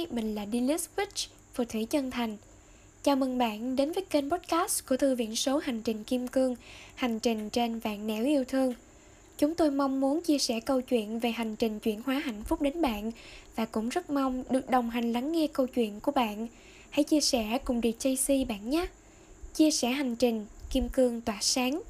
[0.00, 2.36] Hi, mình là Dilis Witch, phù thủy chân thành.
[3.02, 6.56] Chào mừng bạn đến với kênh podcast của Thư viện số Hành trình Kim Cương,
[6.94, 8.74] hành trình trên vạn nẻo yêu thương.
[9.38, 12.62] Chúng tôi mong muốn chia sẻ câu chuyện về hành trình chuyển hóa hạnh phúc
[12.62, 13.10] đến bạn
[13.56, 16.46] và cũng rất mong được đồng hành lắng nghe câu chuyện của bạn.
[16.90, 18.86] Hãy chia sẻ cùng DJC bạn nhé.
[19.54, 21.80] Chia sẻ hành trình Kim Cương tỏa sáng.